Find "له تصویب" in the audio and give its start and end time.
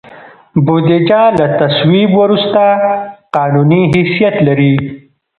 1.37-2.09